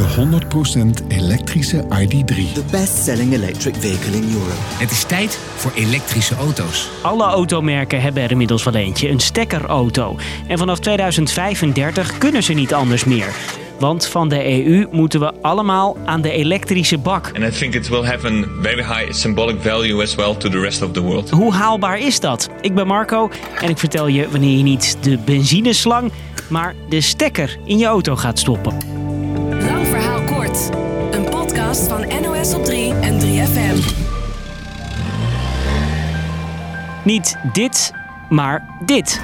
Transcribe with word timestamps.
De 0.00 0.40
100% 1.04 1.06
elektrische 1.08 1.84
ID3. 1.84 2.52
The 2.52 2.64
best-selling 2.70 3.32
electric 3.32 3.74
vehicle 3.78 4.16
in 4.16 4.32
Europe. 4.32 4.54
Het 4.56 4.90
is 4.90 5.04
tijd 5.04 5.38
voor 5.56 5.72
elektrische 5.74 6.34
auto's. 6.34 6.88
Alle 7.02 7.24
automerken 7.24 8.00
hebben 8.00 8.22
er 8.22 8.30
inmiddels 8.30 8.64
wel 8.64 8.74
eentje, 8.74 9.08
een 9.08 9.20
stekkerauto. 9.20 10.16
En 10.46 10.58
vanaf 10.58 10.78
2035 10.78 12.18
kunnen 12.18 12.42
ze 12.42 12.52
niet 12.52 12.74
anders 12.74 13.04
meer. 13.04 13.34
Want 13.78 14.06
van 14.06 14.28
de 14.28 14.64
EU 14.64 14.86
moeten 14.90 15.20
we 15.20 15.32
allemaal 15.40 15.96
aan 16.04 16.20
de 16.20 16.30
elektrische 16.30 16.98
bak. 16.98 17.32
And 17.34 17.54
I 17.54 17.58
think 17.58 17.74
it 17.74 17.88
will 17.88 18.04
have 18.04 18.26
a 18.26 18.44
very 18.62 18.82
high 18.82 19.12
symbolic 19.12 19.56
value 19.60 20.02
as 20.02 20.14
well 20.14 20.34
to 20.34 20.48
the 20.48 20.60
rest 20.60 20.82
of 20.82 20.90
the 20.92 21.00
world. 21.00 21.30
Hoe 21.30 21.52
haalbaar 21.52 21.98
is 21.98 22.20
dat? 22.20 22.48
Ik 22.60 22.74
ben 22.74 22.86
Marco 22.86 23.30
en 23.60 23.68
ik 23.68 23.78
vertel 23.78 24.06
je 24.06 24.30
wanneer 24.30 24.56
je 24.56 24.62
niet 24.62 24.96
de 25.00 25.18
benzineslang, 25.24 26.12
maar 26.48 26.74
de 26.88 27.00
stekker 27.00 27.58
in 27.64 27.78
je 27.78 27.86
auto 27.86 28.16
gaat 28.16 28.38
stoppen. 28.38 28.99
Een 30.50 31.24
podcast 31.24 31.88
van 31.88 32.06
NOS 32.22 32.54
op 32.54 32.64
3 32.64 32.94
en 32.94 33.20
3FM. 33.20 33.94
Niet 37.04 37.36
dit, 37.52 37.92
maar 38.28 38.66
dit. 38.84 39.20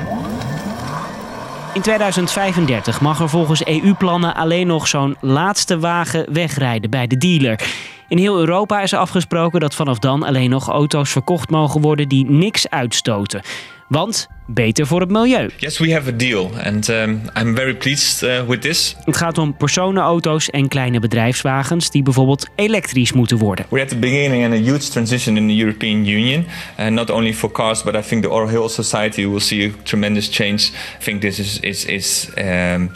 In 1.75 1.81
2035 1.83 3.01
mag 3.01 3.21
er 3.21 3.29
volgens 3.29 3.65
EU-plannen 3.65 4.35
alleen 4.35 4.67
nog 4.67 4.89
zo'n 4.89 5.17
laatste 5.21 5.79
wagen 5.79 6.33
wegrijden 6.33 6.91
bij 6.91 7.07
de 7.07 7.17
dealer. 7.17 7.61
In 8.09 8.19
heel 8.19 8.39
Europa 8.39 8.81
is 8.81 8.93
er 8.93 8.99
afgesproken 8.99 9.61
dat 9.61 9.75
vanaf 9.75 9.99
dan 9.99 10.23
alleen 10.23 10.51
nog 10.51 10.69
auto's 10.69 11.11
verkocht 11.11 11.51
mogen 11.51 11.81
worden 11.81 12.09
die 12.09 12.31
niks 12.31 12.71
uitstoten. 12.71 13.43
Want 13.89 14.29
beter 14.47 14.87
voor 14.87 15.01
het 15.01 15.11
milieu. 15.11 15.51
Yes, 15.57 15.79
we 15.79 15.93
have 15.93 16.09
a 16.09 16.17
deal, 16.17 16.51
and 16.65 16.89
um, 16.89 17.21
I'm 17.41 17.55
very 17.55 17.75
pleased 17.75 18.23
uh, 18.23 18.49
with 18.49 18.61
this. 18.61 18.97
Het 19.05 19.17
gaat 19.17 19.39
om 19.39 19.57
personenauto's 19.57 20.51
en 20.51 20.69
kleine 20.69 21.01
bedrijfswagens 21.01 21.91
die 21.91 22.03
bijvoorbeeld 22.03 22.47
elektrisch 22.57 23.13
moeten 23.13 23.39
worden. 23.39 23.67
We're 23.69 23.83
at 23.83 23.89
the 23.89 23.97
beginning 23.97 24.45
and 24.45 24.53
a 24.53 24.71
huge 24.71 24.89
transition 24.89 25.37
in 25.37 25.49
the 25.49 25.55
European 25.55 26.07
Union, 26.07 26.47
and 26.77 26.91
not 26.91 27.11
only 27.11 27.35
for 27.35 27.51
cars, 27.51 27.83
but 27.83 27.95
I 27.95 28.01
think 28.01 28.23
the 28.23 28.29
whole 28.29 28.69
society 28.69 29.27
will 29.27 29.41
see 29.41 29.67
a 29.67 29.83
tremendous 29.83 30.29
change. 30.33 30.63
I 31.01 31.05
think 31.05 31.21
this 31.21 31.39
is 31.39 31.61
is 31.61 31.85
is 31.85 32.29
um, 32.39 32.91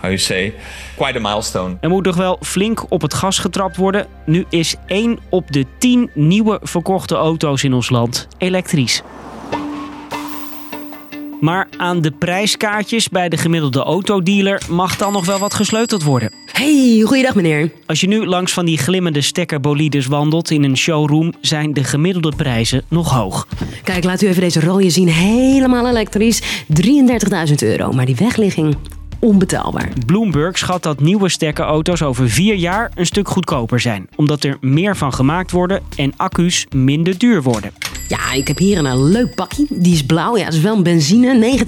how 0.00 0.08
you 0.08 0.18
say 0.18 0.54
quite 0.96 1.18
a 1.18 1.20
milestone. 1.20 1.76
Er 1.80 1.88
moet 1.88 2.04
nog 2.04 2.16
wel 2.16 2.38
flink 2.40 2.84
op 2.88 3.02
het 3.02 3.14
gas 3.14 3.38
getrapt 3.38 3.76
worden. 3.76 4.06
Nu 4.26 4.44
is 4.48 4.74
1 4.86 5.18
op 5.28 5.52
de 5.52 5.64
10 5.78 6.10
nieuwe 6.14 6.58
verkochte 6.62 7.14
auto's 7.14 7.64
in 7.64 7.72
ons 7.72 7.90
land 7.90 8.28
elektrisch. 8.38 9.02
Maar 11.44 11.68
aan 11.76 12.00
de 12.00 12.10
prijskaartjes 12.10 13.08
bij 13.08 13.28
de 13.28 13.36
gemiddelde 13.36 13.82
autodealer 13.82 14.62
mag 14.68 14.96
dan 14.96 15.12
nog 15.12 15.26
wel 15.26 15.38
wat 15.38 15.54
gesleuteld 15.54 16.02
worden. 16.02 16.32
Hey, 16.52 17.02
goeiedag 17.06 17.34
meneer. 17.34 17.70
Als 17.86 18.00
je 18.00 18.06
nu 18.06 18.26
langs 18.26 18.52
van 18.52 18.64
die 18.64 18.78
glimmende 18.78 19.20
stekkerbolides 19.20 20.06
wandelt 20.06 20.50
in 20.50 20.64
een 20.64 20.76
showroom, 20.76 21.32
zijn 21.40 21.72
de 21.72 21.84
gemiddelde 21.84 22.32
prijzen 22.36 22.82
nog 22.88 23.10
hoog. 23.10 23.48
Kijk, 23.82 24.04
laat 24.04 24.22
u 24.22 24.26
even 24.26 24.40
deze 24.40 24.60
rode 24.60 24.90
zien. 24.90 25.08
Helemaal 25.08 25.88
elektrisch. 25.88 26.42
33.000 27.48 27.54
euro. 27.58 27.92
Maar 27.92 28.06
die 28.06 28.16
wegligging, 28.16 28.76
onbetaalbaar. 29.24 29.88
Bloomberg 30.06 30.58
schat 30.58 30.82
dat 30.82 31.00
nieuwe 31.00 31.28
stekkerauto's 31.28 32.02
over 32.02 32.30
vier 32.30 32.54
jaar 32.54 32.90
een 32.94 33.06
stuk 33.06 33.28
goedkoper 33.28 33.80
zijn. 33.80 34.08
Omdat 34.16 34.44
er 34.44 34.56
meer 34.60 34.96
van 34.96 35.14
gemaakt 35.14 35.50
worden 35.50 35.82
en 35.96 36.12
accu's 36.16 36.66
minder 36.74 37.18
duur 37.18 37.42
worden. 37.42 37.72
Ja, 38.08 38.32
ik 38.32 38.48
heb 38.48 38.58
hier 38.58 38.78
een 38.78 39.04
leuk 39.04 39.34
pakje. 39.34 39.66
Die 39.68 39.92
is 39.92 40.06
blauw. 40.06 40.36
Ja, 40.36 40.44
dat 40.44 40.54
is 40.54 40.60
wel 40.60 40.76
een 40.76 40.82
benzine. 40.82 41.58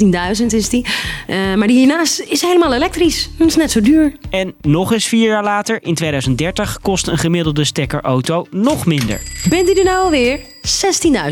19.000 0.41 0.47
is 0.47 0.69
die. 0.69 0.87
Eh, 1.27 1.55
maar 1.55 1.67
die 1.67 1.77
hiernaast 1.77 2.21
is 2.21 2.43
helemaal 2.43 2.75
elektrisch. 2.75 3.31
Dat 3.39 3.47
is 3.47 3.57
net 3.57 3.71
zo 3.71 3.81
duur. 3.81 4.17
En 4.31 4.55
nog 4.61 4.93
eens 4.93 5.07
vier 5.07 5.29
jaar 5.29 5.45
later, 5.45 5.83
in 5.83 5.95
2030, 5.95 6.79
kost 6.83 7.09
een 7.09 7.19
gemiddelde 7.19 7.65
stekkerauto 7.65 8.47
nog 8.51 8.87
minder. 8.87 9.21
Bent 9.49 9.69
u 9.69 9.73
er 9.73 9.84
nou 9.84 10.05
alweer? 10.05 10.41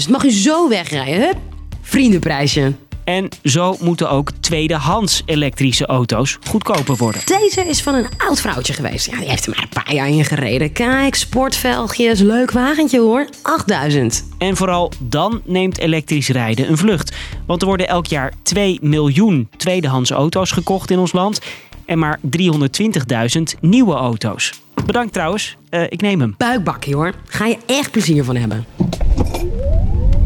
16.000. 0.06 0.10
Mag 0.10 0.24
u 0.24 0.30
zo 0.30 0.68
wegrijden, 0.68 1.20
hup. 1.20 1.36
Vriendenprijsje. 1.82 2.72
En 3.04 3.28
zo 3.44 3.76
moeten 3.80 4.10
ook 4.10 4.30
tweedehands 4.40 5.22
elektrische 5.24 5.86
auto's 5.86 6.38
goedkoper 6.48 6.96
worden. 6.96 7.20
Deze 7.24 7.60
is 7.68 7.82
van 7.82 7.94
een 7.94 8.06
oud 8.18 8.40
vrouwtje 8.40 8.72
geweest. 8.72 9.10
Ja, 9.10 9.18
die 9.18 9.28
heeft 9.28 9.46
er 9.46 9.52
maar 9.54 9.62
een 9.62 9.82
paar 9.84 9.94
jaar 9.94 10.08
in 10.08 10.24
gereden. 10.24 10.72
Kijk, 10.72 11.14
sportvelgjes, 11.14 12.20
leuk 12.20 12.50
wagentje 12.50 13.00
hoor. 13.00 13.28
8000. 13.42 14.24
En 14.38 14.56
vooral 14.56 14.92
dan 14.98 15.40
neemt 15.44 15.78
elektrisch 15.78 16.28
rijden 16.28 16.68
een 16.68 16.78
vlucht. 16.78 17.14
Want 17.46 17.60
er 17.60 17.66
worden 17.66 17.88
elk 17.88 18.06
jaar 18.06 18.32
2 18.42 18.78
miljoen 18.82 19.48
tweedehands 19.56 20.10
auto's 20.10 20.50
gekocht 20.50 20.90
in 20.90 20.98
ons 20.98 21.12
land. 21.12 21.40
En 21.86 21.98
maar 21.98 22.18
320.000 22.22 23.42
nieuwe 23.60 23.94
auto's. 23.94 24.52
Bedankt 24.86 25.12
trouwens, 25.12 25.56
Eh, 25.70 25.82
ik 25.88 26.00
neem 26.00 26.20
hem. 26.20 26.34
Buikbakje 26.38 26.94
hoor. 26.94 27.12
Ga 27.26 27.46
je 27.46 27.56
echt 27.66 27.90
plezier 27.90 28.24
van 28.24 28.36
hebben. 28.36 28.66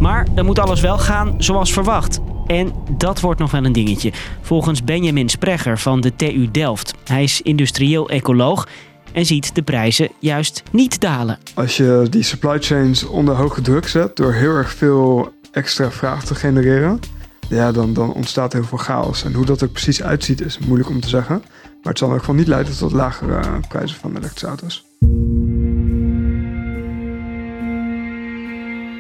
Maar 0.01 0.27
dan 0.35 0.45
moet 0.47 0.59
alles 0.59 0.81
wel 0.81 0.99
gaan 0.99 1.35
zoals 1.39 1.73
verwacht. 1.73 2.19
En 2.49 2.73
dat 2.91 3.21
wordt 3.21 3.41
nog 3.41 3.51
wel 3.51 3.65
een 3.65 3.73
dingetje. 3.73 4.13
Volgens 4.41 4.85
Benjamin 4.85 5.29
Sprecher 5.29 5.79
van 5.79 6.01
de 6.01 6.17
TU 6.17 6.49
Delft. 6.51 6.95
Hij 7.05 7.23
is 7.23 7.43
industrieel 7.43 8.11
ecoloog 8.11 8.69
en 9.13 9.27
ziet 9.27 9.55
de 9.55 9.63
prijzen 9.63 10.09
juist 10.19 10.63
niet 10.71 11.01
dalen. 11.01 11.39
Als 11.55 11.77
je 11.77 12.07
die 12.11 12.23
supply 12.23 12.59
chains 12.61 13.05
onder 13.05 13.35
hoge 13.35 13.61
druk 13.61 13.89
zet 13.89 14.17
door 14.17 14.33
heel 14.33 14.55
erg 14.55 14.71
veel 14.71 15.33
extra 15.53 15.91
vraag 15.91 16.25
te 16.25 16.35
genereren, 16.35 17.01
ja, 17.49 17.73
dan, 17.73 17.93
dan 17.93 18.13
ontstaat 18.13 18.53
heel 18.53 18.65
veel 18.65 18.79
chaos. 18.79 19.25
En 19.25 19.33
hoe 19.33 19.45
dat 19.45 19.61
er 19.61 19.69
precies 19.69 20.03
uitziet 20.03 20.41
is 20.41 20.59
moeilijk 20.59 20.91
om 20.91 21.01
te 21.01 21.09
zeggen. 21.09 21.43
Maar 21.83 21.93
het 21.93 21.99
zal 21.99 22.09
ieder 22.09 22.21
geval 22.21 22.39
niet 22.39 22.49
leiden 22.49 22.77
tot 22.77 22.93
lagere 22.93 23.37
eh, 23.37 23.55
prijzen 23.69 23.97
van 23.97 24.11
elektrische 24.17 24.47
auto's. 24.47 24.88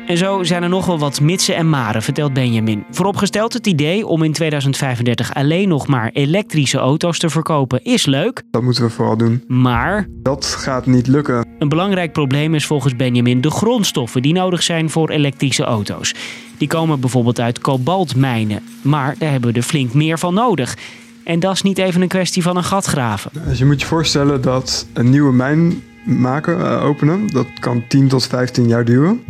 En 0.08 0.16
zo 0.16 0.42
zijn 0.42 0.62
er 0.62 0.68
nog 0.68 0.86
wel 0.86 0.98
wat 0.98 1.20
mitsen 1.20 1.56
en 1.56 1.68
maren, 1.68 2.02
vertelt 2.02 2.32
Benjamin. 2.32 2.84
Vooropgesteld 2.90 3.52
het 3.52 3.66
idee 3.66 4.06
om 4.06 4.22
in 4.22 4.32
2035 4.32 5.34
alleen 5.34 5.68
nog 5.68 5.86
maar 5.86 6.10
elektrische 6.12 6.78
auto's 6.78 7.18
te 7.18 7.30
verkopen 7.30 7.84
is 7.84 8.06
leuk. 8.06 8.42
Dat 8.50 8.62
moeten 8.62 8.82
we 8.82 8.90
vooral 8.90 9.16
doen. 9.16 9.44
Maar 9.46 10.06
Dat 10.22 10.46
gaat 10.46 10.86
niet 10.86 11.06
lukken. 11.06 11.46
een 11.58 11.68
belangrijk 11.68 12.12
probleem 12.12 12.54
is 12.54 12.66
volgens 12.66 12.96
Benjamin 12.96 13.40
de 13.40 13.50
grondstoffen 13.50 14.22
die 14.22 14.32
nodig 14.32 14.62
zijn 14.62 14.90
voor 14.90 15.10
elektrische 15.10 15.64
auto's. 15.64 16.14
Die 16.58 16.68
komen 16.68 17.00
bijvoorbeeld 17.00 17.40
uit 17.40 17.58
kobaltmijnen, 17.58 18.62
maar 18.82 19.14
daar 19.18 19.30
hebben 19.30 19.52
we 19.52 19.56
er 19.56 19.64
flink 19.64 19.94
meer 19.94 20.18
van 20.18 20.34
nodig. 20.34 20.76
En 21.24 21.40
dat 21.40 21.54
is 21.54 21.62
niet 21.62 21.78
even 21.78 22.02
een 22.02 22.08
kwestie 22.08 22.42
van 22.42 22.56
een 22.56 22.64
gat 22.64 22.84
graven. 22.84 23.30
Dus 23.48 23.58
je 23.58 23.64
moet 23.64 23.80
je 23.80 23.86
voorstellen 23.86 24.40
dat 24.40 24.86
een 24.92 25.10
nieuwe 25.10 25.32
mijn 25.32 25.82
maken, 26.04 26.60
eh, 26.60 26.84
openen, 26.84 27.26
dat 27.26 27.46
kan 27.60 27.84
10 27.88 28.08
tot 28.08 28.26
15 28.26 28.68
jaar 28.68 28.84
duren. 28.84 29.20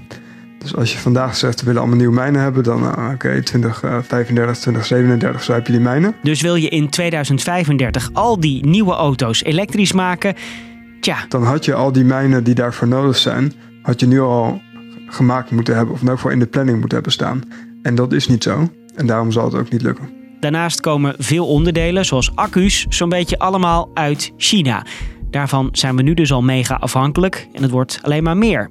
Dus 0.58 0.76
als 0.76 0.92
je 0.92 0.98
vandaag 0.98 1.36
zegt 1.36 1.60
we 1.60 1.66
willen 1.66 1.80
allemaal 1.80 1.98
nieuwe 1.98 2.14
mijnen 2.14 2.40
hebben, 2.40 2.62
dan 2.62 2.82
eh, 2.82 3.10
oké, 3.12 3.42
2035, 3.42 4.26
2037 4.26 5.42
zo 5.42 5.52
heb 5.52 5.66
je 5.66 5.72
die 5.72 5.80
mijnen. 5.80 6.14
Dus 6.22 6.40
wil 6.40 6.54
je 6.54 6.68
in 6.68 6.88
2035 6.88 8.10
al 8.12 8.40
die 8.40 8.66
nieuwe 8.66 8.92
auto's 8.92 9.42
elektrisch 9.42 9.92
maken? 9.92 10.34
Tja, 11.00 11.16
Dan 11.28 11.42
had 11.42 11.64
je 11.64 11.74
al 11.74 11.92
die 11.92 12.04
mijnen 12.04 12.44
die 12.44 12.54
daarvoor 12.54 12.88
nodig 12.88 13.16
zijn, 13.16 13.52
had 13.82 14.00
je 14.00 14.06
nu 14.06 14.20
al 14.20 14.60
gemaakt 15.06 15.50
moeten 15.50 15.76
hebben, 15.76 15.94
of 15.94 16.00
in 16.00 16.06
elk 16.08 16.16
geval 16.16 16.32
in 16.32 16.38
de 16.38 16.46
planning 16.46 16.78
moeten 16.78 16.94
hebben 16.94 17.12
staan. 17.12 17.42
En 17.82 17.94
dat 17.94 18.12
is 18.12 18.28
niet 18.28 18.42
zo. 18.42 18.70
En 18.94 19.06
daarom 19.06 19.32
zal 19.32 19.44
het 19.44 19.54
ook 19.54 19.70
niet 19.70 19.82
lukken. 19.82 20.10
Daarnaast 20.40 20.80
komen 20.80 21.14
veel 21.18 21.46
onderdelen, 21.46 22.04
zoals 22.04 22.36
accu's, 22.36 22.86
zo'n 22.88 23.08
beetje 23.08 23.38
allemaal 23.38 23.90
uit 23.94 24.32
China. 24.36 24.84
Daarvan 25.30 25.68
zijn 25.72 25.96
we 25.96 26.02
nu 26.02 26.14
dus 26.14 26.32
al 26.32 26.42
mega 26.42 26.74
afhankelijk 26.74 27.48
en 27.52 27.62
het 27.62 27.70
wordt 27.70 27.98
alleen 28.02 28.22
maar 28.22 28.36
meer. 28.36 28.70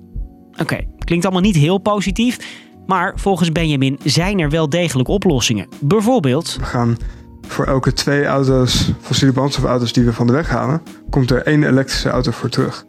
Oké, 0.61 0.77
klinkt 1.07 1.25
allemaal 1.25 1.43
niet 1.43 1.55
heel 1.55 1.77
positief, 1.77 2.39
maar 2.85 3.13
volgens 3.15 3.51
Benjamin 3.51 3.99
zijn 4.03 4.39
er 4.39 4.49
wel 4.49 4.69
degelijk 4.69 5.09
oplossingen. 5.09 5.67
Bijvoorbeeld, 5.79 6.55
We 6.59 6.65
gaan 6.65 6.97
voor 7.47 7.65
elke 7.65 7.93
twee 7.93 8.25
auto's, 8.25 8.91
fossiele 9.01 9.33
brandstofauto's 9.33 9.93
die 9.93 10.03
we 10.03 10.13
van 10.13 10.27
de 10.27 10.33
weg 10.33 10.49
halen, 10.49 10.81
komt 11.09 11.31
er 11.31 11.41
één 11.43 11.63
elektrische 11.63 12.09
auto 12.09 12.31
voor 12.31 12.49
terug. 12.49 12.85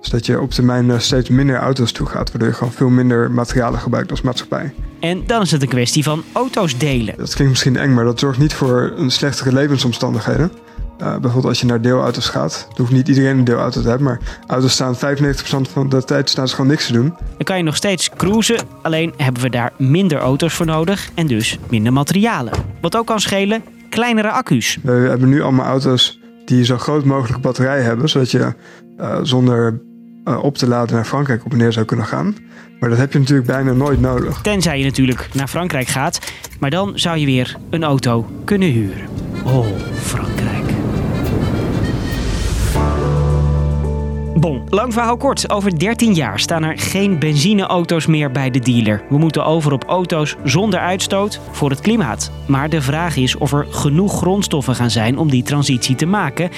Dus 0.00 0.10
dat 0.10 0.26
je 0.26 0.40
op 0.40 0.50
termijn 0.50 0.90
eh, 0.90 0.98
steeds 0.98 1.28
minder 1.28 1.56
auto's 1.56 1.92
toe 1.92 2.06
gaat, 2.06 2.30
waardoor 2.30 2.48
je 2.48 2.54
gewoon 2.54 2.72
veel 2.72 2.88
minder 2.88 3.30
materialen 3.30 3.80
gebruikt 3.80 4.10
als 4.10 4.20
maatschappij. 4.22 4.74
en 5.00 5.22
dan 5.26 5.42
is 5.42 5.50
het 5.50 5.62
een 5.62 5.68
kwestie 5.68 6.02
van 6.02 6.22
auto's 6.32 6.78
delen. 6.78 7.14
Dat 7.16 7.34
klinkt 7.34 7.52
misschien 7.52 7.76
eng, 7.76 7.94
maar 7.94 8.04
dat 8.04 8.20
zorgt 8.20 8.38
niet 8.38 8.54
voor 8.54 8.92
een 8.96 9.10
slechtere 9.10 9.52
levensomstandigheden. 9.52 10.50
Eh, 11.00 11.10
bijvoorbeeld 11.10 11.44
als 11.44 11.60
je 11.60 11.66
naar 11.66 11.80
deelauto's 11.80 12.28
gaat. 12.28 12.66
Er 12.70 12.78
hoeft 12.78 12.92
niet 12.92 13.08
iedereen 13.08 13.38
een 13.38 13.44
deelauto 13.44 13.82
te 13.82 13.88
hebben, 13.88 14.06
maar 14.06 14.20
auto's 14.46 14.72
staan 14.72 14.96
95% 14.96 15.68
van 15.72 15.88
de 15.88 16.04
tijd 16.04 16.30
staan 16.30 16.48
ze 16.48 16.54
gewoon 16.54 16.70
niks 16.70 16.86
te 16.86 16.92
doen. 16.92 17.14
Dan 17.18 17.44
kan 17.44 17.56
je 17.56 17.62
nog 17.62 17.76
steeds 17.76 18.10
cruisen, 18.16 18.58
alleen 18.82 19.14
hebben 19.16 19.42
we 19.42 19.50
daar 19.50 19.72
minder 19.76 20.18
auto's 20.18 20.54
voor 20.54 20.66
nodig 20.66 21.08
en 21.14 21.26
dus 21.26 21.58
minder 21.68 21.92
materialen. 21.92 22.52
Wat 22.80 22.96
ook 22.96 23.06
kan 23.06 23.20
schelen, 23.20 23.62
kleinere 23.88 24.30
accu's. 24.30 24.78
We 24.82 24.90
hebben 24.90 25.28
nu 25.28 25.42
allemaal 25.42 25.66
auto's 25.66 26.20
die 26.44 26.64
zo 26.64 26.78
groot 26.78 27.04
mogelijk 27.04 27.42
batterij 27.42 27.80
hebben, 27.80 28.08
zodat 28.08 28.30
je 28.30 28.54
eh, 28.96 29.18
zonder 29.22 29.80
eh, 30.24 30.44
op 30.44 30.56
te 30.56 30.68
laden 30.68 30.94
naar 30.94 31.04
Frankrijk 31.04 31.44
op 31.44 31.52
en 31.52 31.58
neer 31.58 31.72
zou 31.72 31.86
kunnen 31.86 32.06
gaan. 32.06 32.36
Maar 32.80 32.88
dat 32.88 32.98
heb 32.98 33.12
je 33.12 33.18
natuurlijk 33.18 33.46
bijna 33.46 33.72
nooit 33.72 34.00
nodig. 34.00 34.40
Tenzij 34.40 34.78
je 34.78 34.84
natuurlijk 34.84 35.28
naar 35.32 35.48
Frankrijk 35.48 35.88
gaat, 35.88 36.32
maar 36.60 36.70
dan 36.70 36.92
zou 36.94 37.18
je 37.18 37.26
weer 37.26 37.56
een 37.70 37.84
auto 37.84 38.30
kunnen 38.44 38.68
huren. 38.68 39.08
Oh, 39.44 39.66
Frankrijk. 39.94 40.39
Bon, 44.40 44.66
lang 44.68 44.92
verhaal 44.92 45.16
kort. 45.16 45.50
Over 45.50 45.78
13 45.78 46.14
jaar 46.14 46.40
staan 46.40 46.62
er 46.62 46.78
geen 46.78 47.18
benzineauto's 47.18 48.06
meer 48.06 48.30
bij 48.30 48.50
de 48.50 48.58
dealer. 48.58 49.02
We 49.08 49.18
moeten 49.18 49.44
over 49.44 49.72
op 49.72 49.84
auto's 49.84 50.36
zonder 50.44 50.80
uitstoot 50.80 51.40
voor 51.50 51.70
het 51.70 51.80
klimaat. 51.80 52.30
Maar 52.46 52.68
de 52.68 52.82
vraag 52.82 53.16
is 53.16 53.36
of 53.36 53.52
er 53.52 53.66
genoeg 53.70 54.16
grondstoffen 54.16 54.74
gaan 54.74 54.90
zijn 54.90 55.18
om 55.18 55.30
die 55.30 55.42
transitie 55.42 55.94
te 55.94 56.06
maken. 56.06 56.50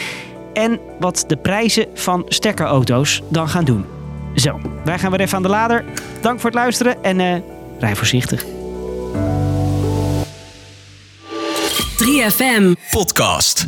En 0.53 0.81
wat 1.01 1.25
de 1.27 1.37
prijzen 1.37 1.87
van 1.95 2.25
stekkerauto's 2.29 3.23
dan 3.29 3.49
gaan 3.49 3.65
doen. 3.65 3.85
Zo, 4.35 4.61
wij 4.85 4.99
gaan 4.99 5.11
weer 5.11 5.21
even 5.21 5.37
aan 5.37 5.43
de 5.43 5.49
lader. 5.49 5.85
Dank 6.21 6.41
voor 6.41 6.51
het 6.51 6.59
luisteren 6.59 7.05
en 7.05 7.21
eh 7.21 7.37
rij 7.79 7.97
voorzichtig. 7.97 8.45
3FM. 12.03 12.73
podcast. 12.91 13.67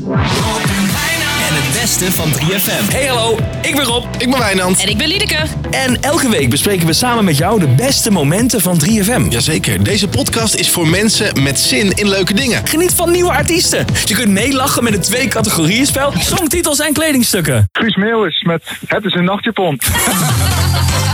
Het 1.75 1.83
beste 1.83 2.13
van 2.13 2.31
3FM. 2.31 2.93
Hey 2.93 3.07
hallo, 3.07 3.39
ik 3.63 3.75
ben 3.75 3.85
Rob. 3.85 4.05
Ik 4.19 4.31
ben 4.31 4.39
Wijnand. 4.39 4.83
En 4.83 4.89
ik 4.89 4.97
ben 4.97 5.09
Liedeke. 5.09 5.47
En 5.71 6.03
elke 6.03 6.29
week 6.29 6.51
bespreken 6.51 6.87
we 6.87 6.93
samen 6.93 7.25
met 7.25 7.37
jou 7.37 7.61
de 7.61 7.67
beste 7.67 8.11
momenten 8.11 8.61
van 8.61 8.81
3FM. 8.85 9.29
Jazeker, 9.29 9.85
deze 9.85 10.09
podcast 10.09 10.55
is 10.55 10.71
voor 10.71 10.89
mensen 10.89 11.43
met 11.43 11.59
zin 11.59 11.91
in 11.91 12.09
leuke 12.09 12.35
dingen. 12.35 12.67
Geniet 12.67 12.93
van 12.93 13.11
nieuwe 13.11 13.33
artiesten. 13.33 13.87
Je 14.05 14.15
kunt 14.15 14.29
meelachen 14.29 14.85
met 14.85 14.95
een 14.95 15.01
twee 15.01 15.29
categorieën 15.29 15.87
spel, 15.87 16.13
songtitels 16.19 16.79
en 16.79 16.93
kledingstukken. 16.93 17.69
Guus 17.73 17.97
Meeuwis 17.97 18.43
met 18.43 18.63
Het 18.87 19.05
is 19.05 19.15
een 19.15 19.25
nachtjapon. 19.25 19.81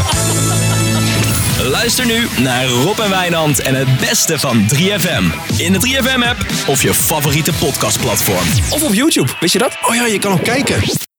Luister 1.96 2.16
nu 2.16 2.42
naar 2.42 2.66
Rob 2.66 2.98
en 2.98 3.10
Wijnand 3.10 3.60
en 3.60 3.74
het 3.74 3.98
beste 3.98 4.38
van 4.38 4.68
3FM. 4.74 5.24
In 5.56 5.72
de 5.72 5.78
3FM 5.86 6.28
app 6.28 6.46
of 6.66 6.82
je 6.82 6.94
favoriete 6.94 7.52
podcastplatform. 7.52 8.72
Of 8.72 8.82
op 8.82 8.94
YouTube, 8.94 9.32
wist 9.40 9.52
je 9.52 9.58
dat? 9.58 9.76
Oh 9.82 9.94
ja, 9.94 10.06
je 10.06 10.18
kan 10.18 10.32
ook 10.32 10.44
kijken. 10.44 11.09